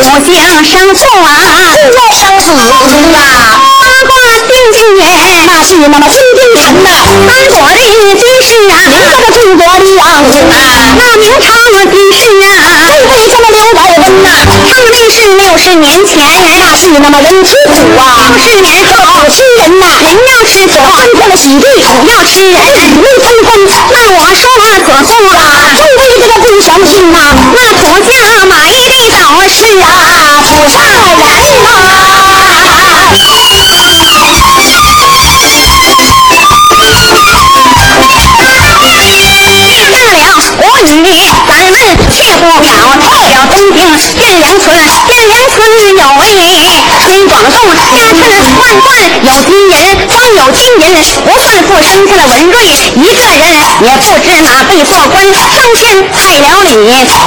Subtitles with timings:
[0.00, 1.76] 不想生错啊，
[2.14, 2.48] 生死
[3.14, 3.60] 啊！
[3.84, 4.16] 八卦
[4.48, 5.04] 定情缘，
[5.46, 6.88] 那是那么金定城呐，
[7.28, 8.74] 三国的军事啊，
[9.10, 11.52] 这个中国的样子啊，那明朝
[11.84, 14.28] 军事啊，为这么刘宝文呐，
[14.70, 16.16] 正历是六十年前，
[16.60, 23.50] 那是那么人吃土啊，六十年后苦吃人呐，人要吃土，翻天了喜地，土要吃人，土味纷纷。
[23.90, 24.48] 那我说
[24.86, 25.38] 可不啊，
[25.76, 27.18] 正为这个不相信呐，
[27.52, 28.12] 那土家
[28.46, 32.29] 买的倒是啊，土上人呐。
[44.60, 44.76] 村，
[45.08, 45.58] 汴梁村
[45.96, 46.22] 有位
[47.02, 47.56] 崔广仲，
[47.94, 48.28] 家产
[48.58, 48.88] 万贯，
[49.22, 50.84] 有金银，光有金银
[51.24, 52.56] 不算富，生下了文瑞。
[52.94, 53.42] 一个人，
[53.82, 55.24] 也不知哪辈做官，
[55.54, 55.80] 升迁
[56.12, 56.70] 太了礼，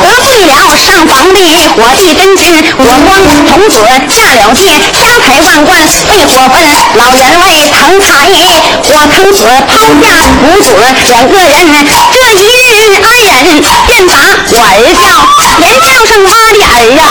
[0.01, 1.39] 得罪了上房的
[1.75, 3.09] 火帝真君，我光
[3.47, 3.73] 童子
[4.09, 6.55] 下了界，家财万贯被火焚，
[6.95, 8.35] 老员外疼他爷，
[8.83, 10.03] 我坑死抛下
[10.41, 10.67] 母子
[11.09, 11.51] 两个人，
[12.11, 14.11] 这一日安忍便把
[14.51, 15.01] 我儿叫，
[15.59, 17.01] 连叫声妈的儿呀，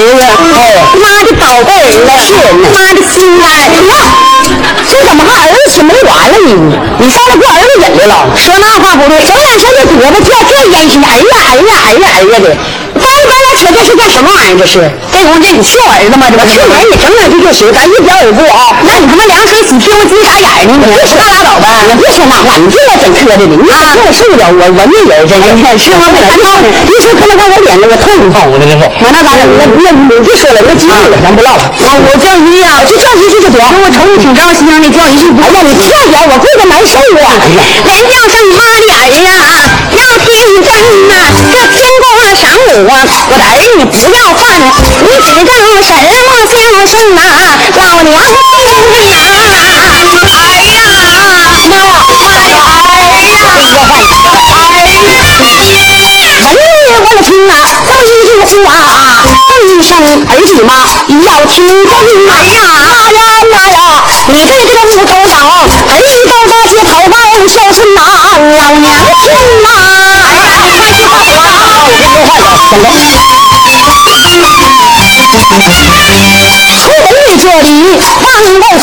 [0.00, 2.32] 儿子，哦妈的宝贝儿子，是
[2.72, 3.92] 妈的心肝儿呀。
[4.88, 6.76] 这怎么还儿子请没完了呢？
[6.98, 8.26] 你上来给儿子瘾来了？
[8.36, 12.56] 说那话不对，整天说这胳膊跳这烟熏，哎呀哎呀哎呀哎呀的，
[13.60, 14.56] 掰掰拉扯这是干什么玩意儿？
[14.56, 14.80] 这是
[15.12, 16.26] 这公这你笑儿子吗？
[16.30, 18.72] 这不去年你整两句就行，咱一表而过啊。
[18.86, 20.72] 那你他妈凉水洗屁股金傻眼儿呢？
[20.80, 25.52] 你别说那拉倒吧，你别说那话，你别老整磕碜的，你啊跟我受不了，我闻着人真是。
[25.76, 26.08] 是吗？
[26.08, 26.48] 别说
[26.88, 28.82] 别说磕碜看我脸那个痛痛的那个。
[29.00, 29.44] 我那咋整？
[29.58, 31.68] 那那你别说了，那机会了，咱不唠了。
[31.68, 33.58] 我我叫鱼呀，就叫鱼去就得。
[33.60, 37.36] 我瞅你挺招心的，叫一就不哎呀，你跳点，我跪着难受啊！
[37.84, 39.04] 连叫声妈的儿
[39.36, 40.30] 啊，要听
[40.62, 40.68] 真
[41.08, 41.12] 呐、
[41.50, 42.92] 这天过晌午啊，
[43.28, 44.42] 我的儿你不要犯，
[45.02, 46.54] 你只正什么孝
[46.86, 47.18] 顺呐、
[47.76, 48.58] 老娘亲
[48.90, 50.78] 呀，儿呀，妈呀，
[51.68, 51.72] 妈
[52.40, 52.52] 呀，
[53.10, 53.90] 哎呀，说话
[55.48, 55.88] 你说
[56.30, 56.42] 儿
[56.88, 57.90] 我的亲呐，这么。
[58.00, 59.26] 一句话啊，
[59.62, 60.70] 一声儿媳妈
[61.26, 61.54] 要听
[61.84, 61.92] 真。
[62.28, 63.20] 儿呀，妈呀
[63.52, 63.54] 妈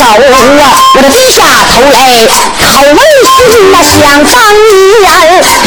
[0.08, 1.98] 往外走啊，我的低下头来，
[2.64, 3.36] 拷问心
[3.72, 5.06] 那想当年，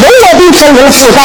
[0.01, 1.17] 人我的天人自在，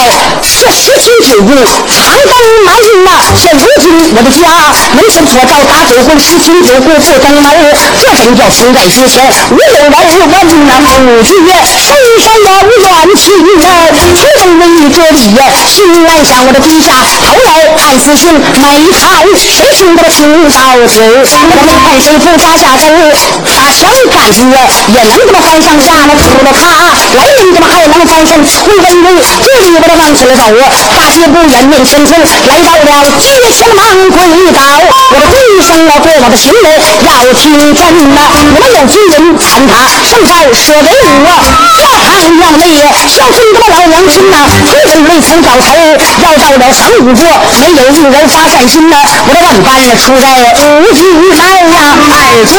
[0.43, 3.85] 这十七九日长征满营呐，现如今
[4.15, 4.43] 我的家
[4.95, 7.45] 门前火照打酒会，十亲九故不登门，
[8.01, 11.89] 这真叫情在之前无有人问呐，母句深
[12.21, 13.25] 山呀无远亲
[13.63, 14.26] 呀，出门
[14.89, 23.13] 这里呀，心暗想我的低下头来看死信，没看谁听得听到嘴，我们看谁不发下身儿，
[23.45, 24.43] 打枪杆子
[24.95, 28.37] 也能这么翻上下，那除了他来人怎么还能翻身？
[28.67, 30.43] 会问问这里我的往前走，
[30.95, 34.23] 大街不远面前村，来到了街前忙跪
[34.53, 34.61] 倒，
[35.11, 35.35] 我的跪
[35.67, 36.67] 声啊，对我的行为
[37.03, 38.21] 要听真呐，
[38.55, 41.27] 我们有军人传他圣诏舍为武，
[41.75, 42.63] 下堂要内
[43.09, 44.37] 孝顺这个老娘亲呐，
[44.77, 45.73] 出门未曾早头，
[46.23, 47.25] 要到了晌午过，
[47.61, 51.01] 没有一人发善心呐，我的万般出在无局
[51.33, 51.41] 来
[51.73, 52.15] 呀，二
[52.45, 52.53] 主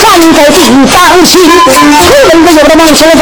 [0.00, 0.56] 站在地
[0.86, 0.96] 方
[1.26, 3.20] 心，出门不有的往前走，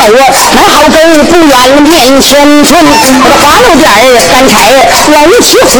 [0.54, 2.78] 南好沟不远面前村，
[3.24, 3.94] 我的滑溜点儿
[4.30, 4.54] 干柴
[5.12, 5.74] 往起火，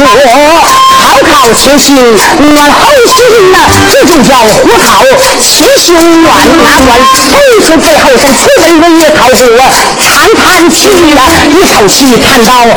[0.99, 0.99] 烤
[1.31, 3.15] 烤其心暖后心
[3.53, 3.55] 呐，
[3.91, 4.45] 这就叫火
[4.83, 5.05] 烤
[5.39, 7.31] 其心暖哪管风
[7.65, 9.39] 声背后山，出门为夜烤火，
[10.03, 12.73] 长叹气了一口气叹到南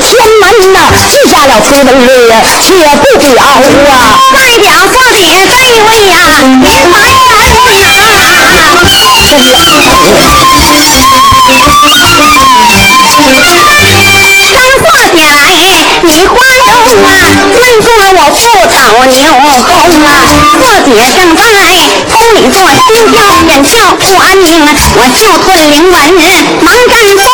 [0.00, 0.10] 天
[0.40, 0.76] 门呐，
[1.08, 2.06] 记下了出门日
[2.60, 2.66] 且
[2.96, 3.46] 不表啊。
[4.32, 7.62] 代表做的这位呀，凡人
[14.02, 14.16] 呐、
[14.50, 15.34] 山货下来，
[16.02, 16.66] 你花中
[17.04, 17.08] 啊，
[17.52, 18.74] 问过我父草
[19.04, 19.70] 牛公
[20.04, 20.08] 啊，
[20.58, 21.40] 四姐正在
[22.42, 24.50] 宫里做心跳，眼跳不安宁，
[24.96, 25.94] 我就吞灵文
[26.60, 27.30] 忙干饭，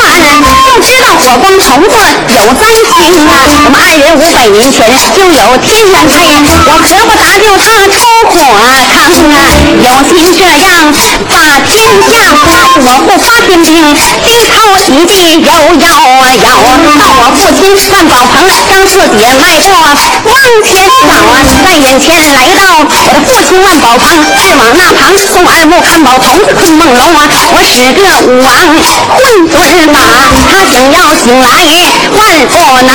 [0.65, 1.97] 不知道火光头子
[2.29, 2.93] 有灾情
[3.29, 4.85] 啊，我们二人五百年前
[5.17, 6.13] 就有天缘配，
[6.67, 7.97] 我可不搭救他出
[8.29, 8.37] 火
[8.69, 10.93] 坑啊，有心这样
[11.29, 11.33] 把
[11.65, 11.73] 天
[12.05, 12.13] 下，
[12.77, 13.73] 我不发天兵，
[14.25, 15.49] 低头一地摇
[15.81, 15.89] 摇
[16.21, 16.47] 啊摇，
[16.99, 18.37] 到我父亲万宝棚，
[18.69, 19.73] 张四姐迈步
[20.29, 21.33] 往前走啊，
[21.65, 24.05] 在眼前来到我的父亲万宝棚，
[24.37, 27.23] 再往那旁宋二木看宝童子困梦龙啊，
[27.55, 28.51] 我使个武王
[29.15, 29.55] 混沌
[29.93, 31.47] 马，他想要醒来
[32.11, 32.53] 万不
[32.83, 32.91] 能，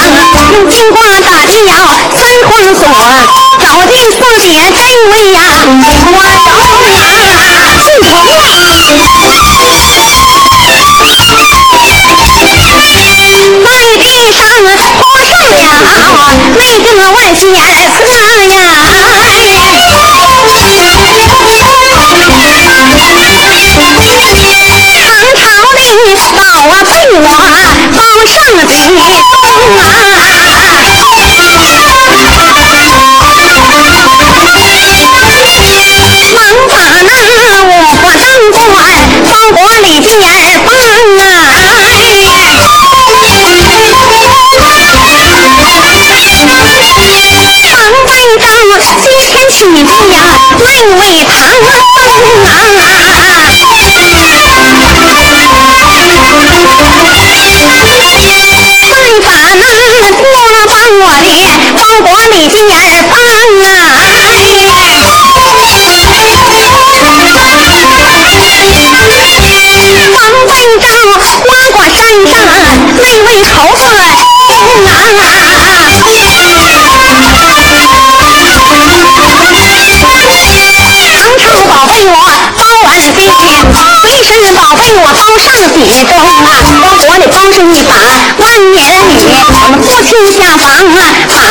[0.52, 1.74] 用金瓜打进窑
[2.12, 2.20] 三
[2.50, 2.84] 皇锁，
[3.62, 5.40] 找进四姐真为呀，
[6.12, 6.52] 我手
[6.84, 6.92] 啊，
[13.64, 13.68] 在
[13.98, 14.44] 地上
[14.98, 15.48] 铺上了
[16.56, 17.62] 那个万喜儿
[18.06, 18.14] 色
[18.50, 18.60] 呀。
[29.76, 30.03] 啊，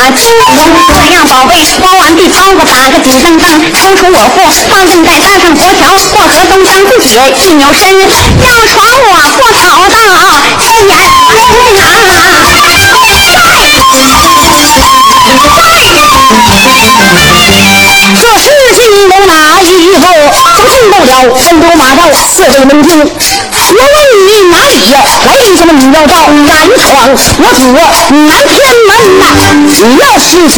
[0.02, 0.26] 啊，把金
[1.06, 7.88] 这样宝贝包完地，包裹打个紧当当，抽出我货，放进在搭上佛桥，过河东张不解，一扭身，
[8.43, 9.96] 要闯我过桥到
[10.58, 12.99] 天眼这事情都
[13.31, 13.87] 哪以后，
[18.10, 18.51] 不信不
[21.04, 22.90] 了，分头马照四位门厅。
[23.75, 23.96] 我问
[24.26, 24.75] 你哪里
[25.25, 28.52] 来的这么你要到南闯我主南天
[28.87, 29.22] 门呐？
[29.56, 30.56] 你要是嘴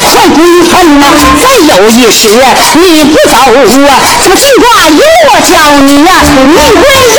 [0.00, 1.04] 快归分呐！
[1.42, 2.28] 再有一时
[2.74, 3.90] 你不走啊，
[4.24, 6.82] 这个地挂由我教你呀、命归
[7.14, 7.18] 肉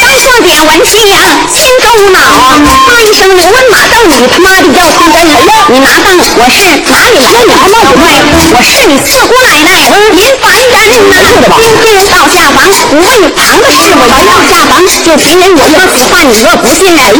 [0.00, 1.16] 刚说点文气呀，
[1.52, 2.58] 心中恼啊！
[2.86, 5.43] 骂一声刘文马凳，你他妈的要出真！
[5.74, 8.06] 你拿当我是哪里来的小怪？
[8.54, 10.70] 我是你四姑奶奶，您凡人
[11.10, 11.18] 呐！
[11.58, 17.18] 今天到下房，不问堂的事，我一到下房就别人我要死怕你若不信，来来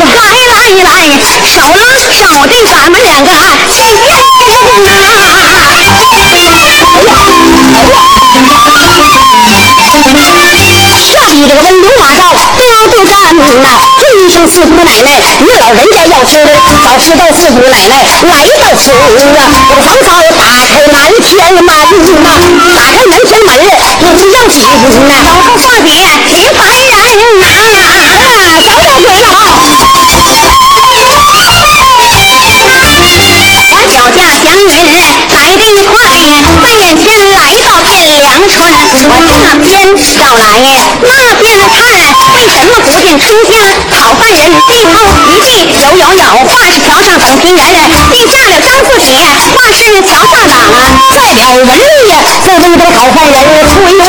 [0.87, 1.03] 来，
[1.43, 3.27] 手拉手的咱们两个
[3.67, 3.91] 先
[10.79, 12.14] 验下笔这个温流马
[12.95, 13.67] 照标就站呐，
[13.99, 15.11] 这一声四姑奶奶，
[15.41, 16.39] 你老人家要吃，
[16.85, 17.93] 早知道四姑奶奶
[18.23, 18.95] 来到此啊，
[19.69, 20.07] 我房早
[20.39, 21.69] 打开南天门呐，
[22.75, 23.51] 打开南天门
[24.01, 24.57] 不要紧
[25.09, 25.91] 呐，老夫话别
[26.25, 26.87] 您凡人
[27.41, 27.43] 呐，
[28.65, 29.27] 走了鬼了。
[33.71, 34.73] 我脚下祥云
[35.31, 35.93] 来得快，
[36.63, 38.55] 在眼前来到汴梁春，
[39.75, 43.61] 真少来呀那变了态为什么不见出天
[43.91, 49.19] 好犯人背后一句有有有画是桥上等平原人并下了张字帖
[49.53, 50.95] 画是桥上党啊。
[51.11, 54.04] 代表文丽呀那么多好犯人出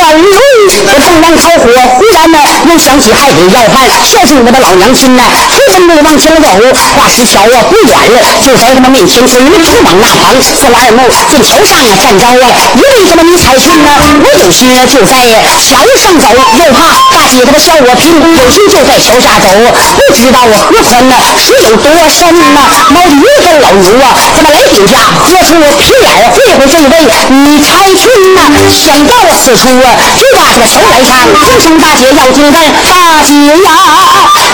[2.78, 6.48] 想起还得要饭，孝顺我的老娘亲呐，出门路往前走，
[6.94, 12.36] 挂石桥啊不远了，就在他们面前耳目直往那旁，四老二目见桥上啊站着啊
[12.76, 13.90] 一位这么女彩裙呢，
[14.22, 15.24] 我有心啊就在
[15.58, 16.28] 桥上走，
[16.58, 22.60] 又怕大姐他们笑我贫，有心就在桥下走，不知道啊河宽呢水有多深呐，
[22.92, 26.94] 毛驴跟老牛啊怎么来顶下，喝出皮脸会会这位
[27.30, 28.04] 女彩裙
[28.34, 31.16] 呐，想到此处啊，就把这个桥来上，
[31.46, 33.32] 听声大姐要听饭， 大姐
[33.64, 33.68] 呀，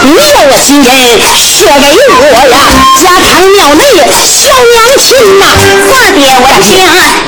[0.04, 0.90] 你有心人
[1.20, 2.54] 说给我呀，
[3.00, 3.82] 家堂庙内
[4.26, 5.42] 小娘亲呐，
[5.90, 6.70] 大姐我听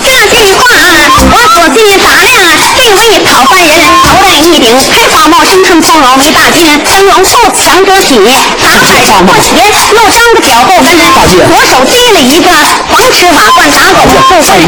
[0.03, 0.61] 这句话，
[0.95, 8.21] 我仔细打量啊这位讨饭人，头戴一顶开花帽，身穿葱袄为大襟，灯笼裤强遮体，
[8.63, 8.95] 打板
[9.27, 10.87] 破鞋，又张个脚后跟，
[11.49, 12.51] 左手提了一个
[12.91, 14.07] 黄尺瓦罐打狗，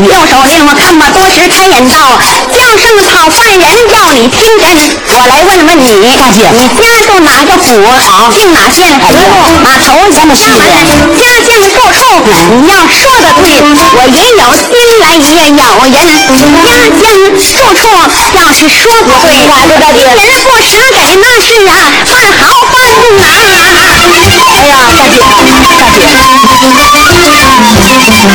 [0.03, 2.19] 右手令我看吧多时开眼道，
[2.51, 4.65] 叫声讨饭人要你听真，
[5.09, 7.71] 我来问问你，大姐你家住哪个府？
[8.33, 8.99] 姓哪县？
[8.99, 10.65] 河路码头这么细的，
[11.19, 12.03] 家境住处，
[12.51, 13.45] 你要说的对，
[13.95, 14.67] 我也有心
[15.01, 16.16] 来也有人。
[16.17, 16.69] 家
[16.99, 17.05] 境
[17.37, 17.41] 住
[17.75, 17.83] 处
[18.35, 21.71] 要是说不对，人不舍给那是啊，
[22.05, 22.43] 饭好
[22.73, 22.75] 饭
[23.17, 23.21] 呐。
[24.47, 25.15] 哎呀，大姐，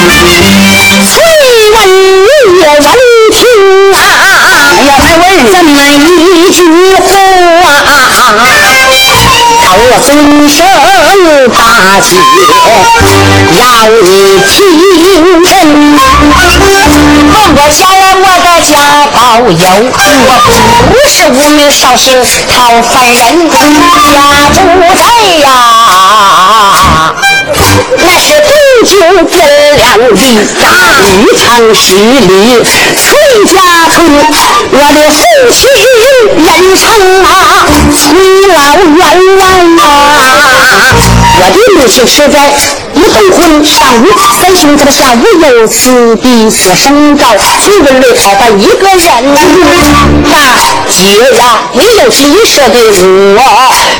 [0.07, 0.31] 大姐，
[1.03, 1.11] 崔
[1.71, 1.75] 文
[2.59, 2.85] 也闻
[3.31, 3.39] 听
[3.93, 3.97] 啊，
[4.61, 5.93] 哎呀，还问怎么一
[6.51, 6.59] 句
[6.95, 7.30] 话，讨我
[9.99, 10.65] 尊声
[11.49, 12.09] 大姐
[13.57, 13.61] 要
[14.01, 14.05] 你
[14.47, 14.49] 听
[15.43, 15.49] 真。
[17.31, 18.71] 问我家人，我的家
[19.13, 19.17] 保
[19.49, 19.65] 有，
[20.27, 20.31] 我
[20.89, 22.05] 不是无名少姓
[22.47, 24.17] 讨饭人，家
[24.53, 24.57] 住
[24.95, 25.01] 在
[25.39, 25.45] 呀，
[27.97, 28.25] 那是
[28.83, 28.97] 就
[29.27, 29.33] 分
[29.77, 30.19] 两地
[30.59, 30.65] 大
[31.37, 33.09] 长十里崔
[33.45, 33.53] 家
[33.93, 33.99] 村，
[34.71, 35.19] 我的父
[35.51, 35.59] 亲
[36.35, 36.45] 人
[36.77, 36.83] 称
[37.23, 37.29] 啊，
[37.93, 38.01] 崔
[38.47, 38.99] 老员
[39.37, 39.41] 外
[39.77, 39.83] 呀，
[41.37, 42.35] 我的母亲是在
[42.93, 44.05] 一动婚上午，
[44.39, 45.15] 三兄这个下午
[45.47, 47.25] 有此地所生照，
[47.61, 49.07] 请问内讨饭一个人，
[50.29, 50.33] 大
[50.89, 50.95] 姐
[51.37, 52.79] 呀，你有急说的
[53.37, 53.39] 我，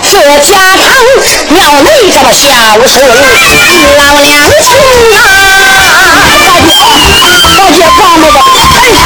[0.04, 0.90] 这家常
[1.50, 2.50] 庙内这么孝
[2.88, 3.06] 顺，
[3.98, 4.30] 老娘
[4.72, 5.20] 啊，
[6.68, 9.00] 大姐，大姐放那个干啥呀？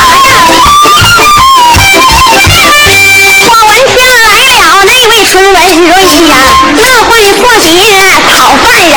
[3.48, 5.56] 我闻听来了那位孙文
[5.88, 5.94] 瑞
[6.26, 6.32] 呀，
[6.76, 7.74] 乐会做别
[8.26, 8.30] 讨
[8.64, 8.94] 饭人，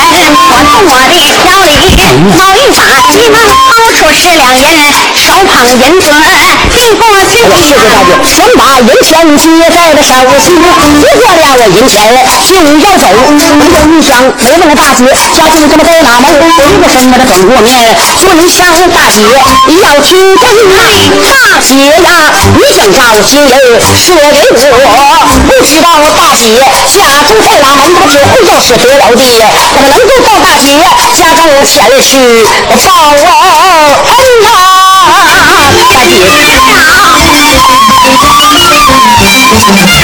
[0.50, 1.68] 我从我的条里
[2.16, 2.80] 某一把
[3.12, 3.36] 急忙
[3.68, 4.64] 掏出十两银，
[5.14, 6.08] 手捧银子
[6.72, 7.28] 递过去。
[7.44, 13.04] 谢谢大姐，先把银钱接在了手心，接过了我银钱就要走。
[13.12, 15.04] 我一想，我问了大姐，
[15.36, 16.24] 家住这么在哪门？
[16.32, 18.58] 一个什么的转过面，尊上
[18.90, 19.22] 大姐
[19.82, 20.48] 要听真。
[21.28, 22.08] 大姐呀，
[22.54, 23.52] 你想找新人
[23.98, 24.92] 说给我，
[25.46, 25.86] 不知道
[26.16, 26.54] 大姐
[26.86, 26.96] 家
[27.26, 27.80] 住在哪门？
[27.94, 29.20] 我只会要是得了地，
[29.72, 30.72] 怎么能够到大姐
[31.16, 32.44] 家中前去
[32.84, 34.84] 报恩啊？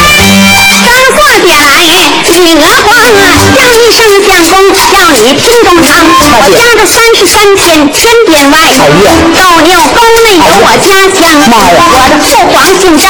[2.45, 2.53] 大姐。
[2.53, 3.21] 刚过节来，女儿慌啊，
[3.55, 5.89] 叫一声相公，叫你听中堂。
[6.41, 8.57] 我家这三十三天天边外，
[9.35, 11.19] 斗牛沟内有我家乡。
[11.51, 13.09] 我的父皇姓张，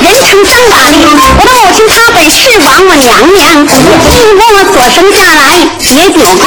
[0.00, 0.94] 人称张大力。
[1.38, 5.40] 我的母亲她本是王母娘娘，经过我所生下来
[5.80, 6.44] 也九个，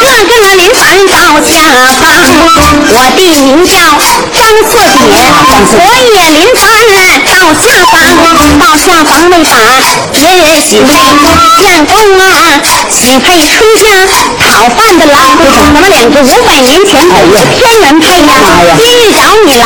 [0.00, 1.12] 个个临凡到
[1.42, 1.52] 下
[2.00, 2.02] 方。
[2.92, 3.72] 我弟名叫
[4.32, 5.08] 张四姐，
[5.76, 5.80] 我
[6.14, 6.64] 也临凡
[6.94, 7.00] 到
[7.54, 7.94] 下方，
[8.58, 9.50] 到下方为啥
[10.12, 10.88] 别人喜配
[11.62, 12.60] 相公啊？
[12.90, 13.86] 喜配出家
[14.38, 15.16] 讨饭的郎，
[15.74, 18.32] 咱们两个五百年前本是天缘配呀，
[18.78, 19.64] 今日找你来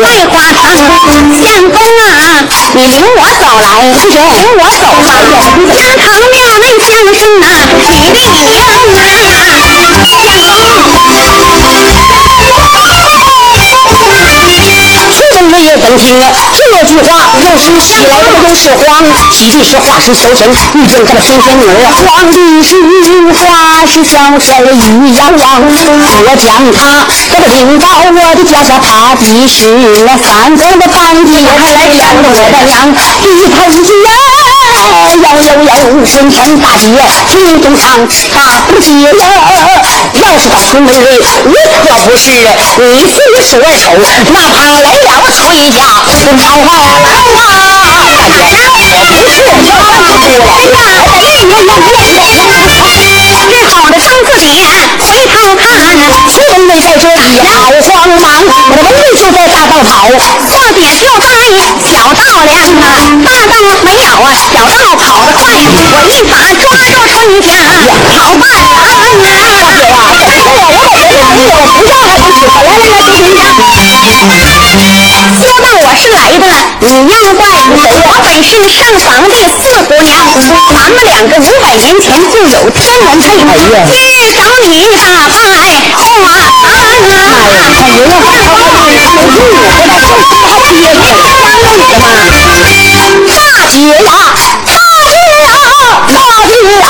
[0.00, 0.62] 拜花堂，
[1.40, 2.10] 相公啊，
[2.74, 5.06] 你领我走来，不行，领我走来，
[5.72, 7.46] 家堂庙内相声啊，
[7.78, 9.00] 比利赢啊，
[10.10, 10.16] 众
[15.96, 21.70] 人也等听这句话，又是喜来的又是慌，喜的是化身求神，遇见这么天仙女儿；
[22.04, 22.70] 慌的是
[23.32, 25.46] 化是小手一摇摇。
[26.24, 29.66] 我将他这个领到我的脚下，爬的是
[30.06, 32.72] 那三更的半夜还来了我的娘，
[33.22, 33.74] 一头一
[34.88, 36.86] 摇摇摇，浑身大姐
[37.28, 38.36] 心中唱大
[38.66, 39.22] 不接了。
[40.14, 41.04] 要是把孙文瑞，
[41.44, 41.54] 我
[41.86, 42.30] 可不是
[42.78, 43.88] 你亲手二手，
[44.32, 46.68] 哪怕来了曹一家，跟讨饭
[47.02, 47.38] 郎啊！
[48.28, 48.54] 大姐，
[49.08, 49.36] 不是。
[50.42, 50.74] 哎呀，
[51.10, 51.42] 哎呀
[51.92, 53.34] 呀呀！
[53.50, 54.42] 这好的张四姐
[54.98, 55.62] 回头看，
[56.28, 58.24] 孙文瑞在这里好慌忙，
[58.70, 59.90] 我的文瑞就在大道跑，
[60.48, 61.24] 四姐就在
[61.88, 62.20] 小道
[62.70, 67.50] 大道没有啊，小道跑得快，我一把抓住春家
[68.08, 68.78] 讨饭郎啊！
[68.78, 73.42] 大姐呀，哎呀，我把别的我不要还不行，来来来，
[73.74, 73.82] 别
[74.30, 76.46] 别别，说到我是来的，
[76.80, 77.74] 你要怪我
[78.22, 80.14] 本是上房的四姑娘，
[80.72, 83.26] 咱们两个五百年前就有天缘配，
[83.90, 85.34] 今日找你打败
[85.94, 86.00] 花
[86.30, 86.62] 啊！
[86.62, 86.70] 哎
[87.10, 91.10] 呀，那人家把他的有玉，我那这他爹是相公的嘛？
[91.10, 91.31] 大姐
[94.00, 94.06] 呀，
[94.66, 95.02] 大姐
[95.42, 95.46] 呀，
[96.16, 96.82] 大姐呀，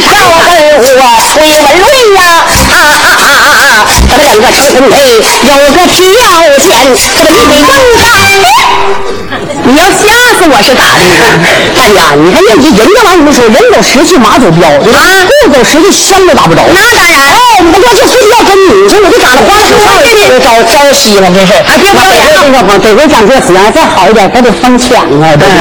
[0.00, 0.52] 要跟
[0.96, 1.84] 我崔文瑞
[2.16, 2.18] 呀，
[2.68, 3.86] 啊啊啊啊啊！
[4.08, 5.98] 咱们两个成婚配，有个条
[6.58, 8.00] 件，这个你得跟上。
[9.62, 10.19] 你要吓死
[10.50, 11.00] 我是咋的？
[11.78, 14.98] 哎呀，你看人家人家玩意儿说，人走十去马走镖，对吧？
[15.46, 16.62] 不走十去香都打不着。
[16.74, 21.52] 那当然，哎，我要就非要跟你，说我就长得花枝招招招招稀了，真是。
[21.64, 25.54] 还别表演这个得回讲这词啊，再好一点，还得翻墙啊，对不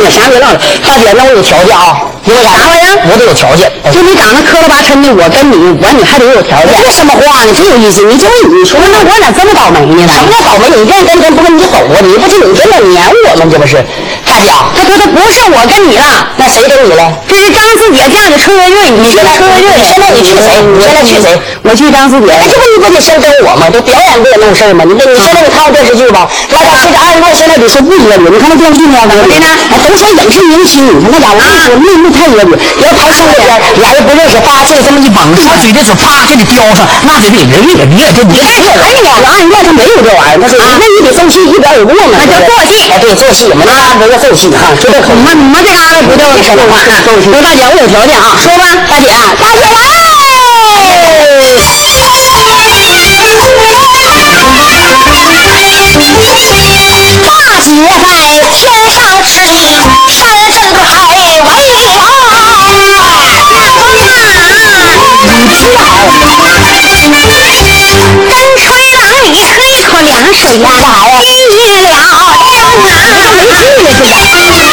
[0.00, 0.10] 对？
[0.10, 3.70] 啥别闹了，大姐，那我有条件啊，因为啥啥玩意儿我得有条件。
[3.92, 6.68] 就你长得磕了巴碜的，我跟你，我你还得有条件。
[6.84, 7.52] 这什么话呢？
[7.56, 8.04] 真有意思。
[8.04, 10.04] 你就你说，那我咋这么倒霉呢？
[10.12, 10.68] 什么叫倒霉？
[10.76, 11.96] 你这样跟跟不跟你走啊？
[12.04, 13.46] 你不就你这么撵我吗？
[13.50, 13.80] 这不是？
[14.28, 17.10] 大姐，他说他不是我跟你了，那谁跟你了？
[17.26, 20.60] 这是张四姐嫁的车月瑞，你你现在车月瑞，你现在你去谁？
[20.62, 21.26] 你现在去谁？
[21.64, 22.30] 我去张四姐。
[22.30, 23.68] 哎，这不你不得先整我吗？
[23.72, 24.84] 这表演不也弄事儿吗？
[24.88, 26.26] 你这你说那个看过电视剧吧？
[26.48, 28.32] 那家伙这二十多现在得说不恶劣。
[28.32, 32.56] 你看那电视剧那样的，的呢哎，都说影视明星，你看那家伙，我跟你说那那太恶劣。
[32.80, 33.46] 要拍上那边，
[33.84, 46.80] 俩人不认识，叭这这么一绑，说嘴这嘴啪给你叼上，那得得人也你也这你哎呀，哎呀，二人转他没有这玩意儿，他说那你得奏戏，一点有过嘛，那叫做戏哎，对，做戏嘛，那不叫做戏哈，就这口我们这嘎达不叫说话，
[47.20, 49.60] 说大姐我有条件啊，说吧，大姐，大姐
[57.22, 57.32] 大
[57.62, 57.68] 姐
[58.02, 58.04] 在
[58.50, 58.60] 天
[58.90, 59.54] 上吃令，
[60.08, 60.18] 山
[60.52, 60.82] 深海
[61.14, 61.48] 为王。
[65.26, 65.86] 跟吹郎
[69.24, 70.64] 你喝一口凉水呀，
[71.22, 71.24] 一
[71.56, 72.02] 夜了
[73.98, 74.69] 在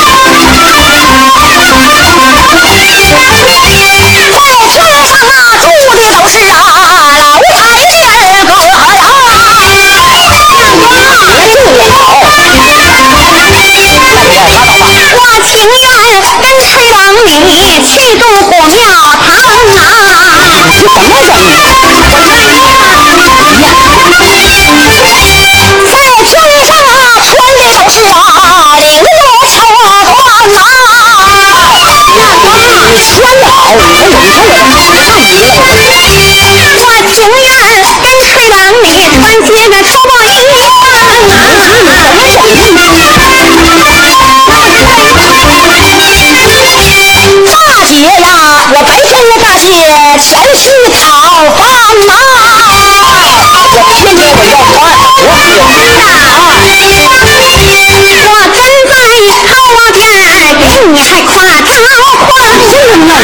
[20.98, 21.87] 什么人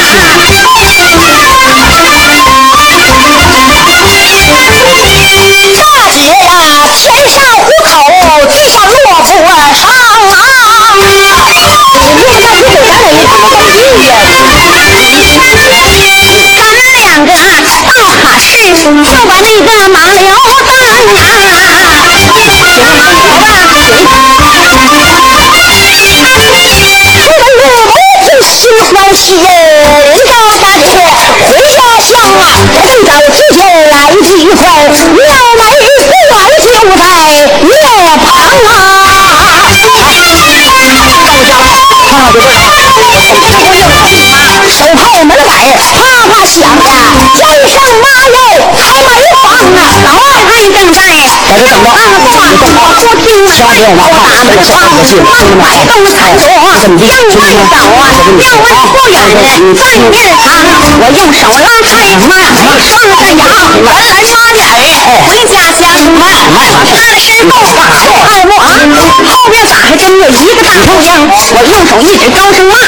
[0.04, 0.53] Two
[44.70, 46.82] 手炮门板啪啪响啊，
[47.38, 48.36] 叫声妈哟，
[51.44, 54.80] 在这等着，二话不听，千万别往我打门窗，
[55.28, 56.48] 慢摆动厕所，
[56.96, 58.08] 正在找啊，
[58.40, 60.44] 要问不远的饭面堂，
[61.00, 62.32] 我用手拉开门，
[62.88, 64.72] 双着摇，原来妈的儿
[65.20, 65.84] 回家乡，
[66.88, 68.72] 踏实够话够二木啊，
[69.30, 71.28] 后边咋还真有一个大臭样？
[71.28, 72.78] 我用手一指，高声骂，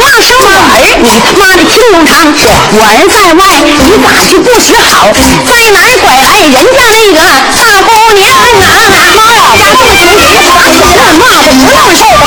[0.00, 0.64] 骂声我儿，
[1.02, 2.24] 你他妈的听农场，
[2.72, 3.57] 我儿在外，
[3.88, 5.08] 你咋就不学好？
[5.46, 7.18] 在哪儿拐来人家那个
[7.56, 8.44] 大姑娘啊？
[8.58, 12.22] 妈呀，家这么穷，你打起来了，骂的不让受的，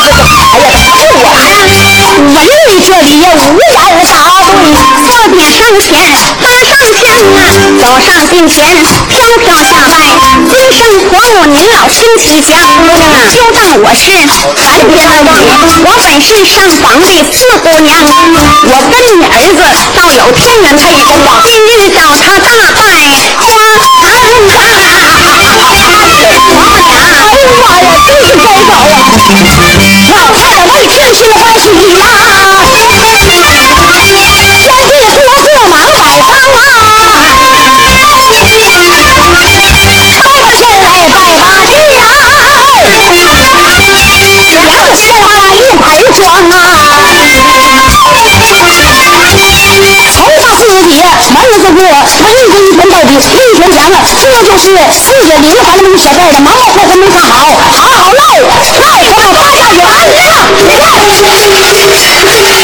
[0.58, 1.81] 哎呀，是我呀，
[2.22, 2.36] 文
[2.68, 4.54] 理这里呀无言答对，
[5.06, 5.90] 坐点上前，
[6.40, 7.02] 搭上香
[7.36, 7.42] 啊，
[7.80, 8.60] 走上殿前，
[9.10, 9.92] 飘飘下拜，
[10.50, 10.80] 今生
[11.10, 12.50] 婆母您老身体祥，
[13.32, 14.94] 就当我是咱家的女，
[15.84, 17.90] 我本是上房的四姑娘，
[18.66, 19.60] 我跟你儿子
[19.96, 20.82] 倒有天缘配，
[21.44, 22.80] 今日找他大拜
[23.38, 24.14] 花堂
[24.48, 24.56] 啊！
[25.62, 26.54] 哎呀妈
[27.02, 27.26] 呀，
[28.06, 28.70] 这一招好
[30.14, 30.51] 啊！
[30.82, 32.02] 老太太为天心欢喜呀，
[34.02, 36.74] 天地多做忙摆上啊，
[38.02, 39.22] 抽了签来拜
[43.54, 44.02] 八句
[44.42, 45.84] 呀，两鲜花一盆
[46.16, 46.54] 装啊。
[50.18, 50.94] 头发四姐，
[51.32, 51.80] 门子过，
[52.20, 53.18] 他一根一拳到底，一
[53.56, 57.30] 拳拳了，这就是四姐灵，咱们能写字的，忙忙活活没看好，
[57.70, 58.20] 好好唠
[59.72, 60.50] 아, 너 아니야!
[60.66, 62.61] 내가 아니야!